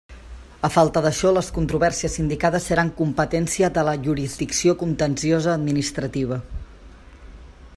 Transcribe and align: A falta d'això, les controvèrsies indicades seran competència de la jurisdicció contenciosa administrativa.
A 0.67 0.69
falta 0.75 1.01
d'això, 1.05 1.33
les 1.37 1.49
controvèrsies 1.57 2.15
indicades 2.23 2.65
seran 2.71 2.89
competència 3.01 3.69
de 3.75 3.83
la 3.91 3.93
jurisdicció 4.07 4.75
contenciosa 4.81 5.55
administrativa. 5.61 6.41